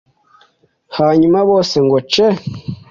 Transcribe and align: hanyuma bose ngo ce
hanyuma 0.97 1.39
bose 1.49 1.75
ngo 1.85 1.97
ce 2.11 2.25